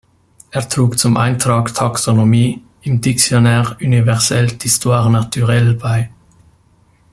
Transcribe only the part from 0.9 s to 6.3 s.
zum Eintrag „Taxonomie“ im "Dictionnaire universelle d’histoire naturelle" bei.